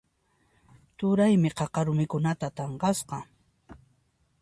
Turaymi 0.99 1.51
qaqa 1.59 1.79
rumikunata 1.87 2.47
tanqasqa. 2.57 3.17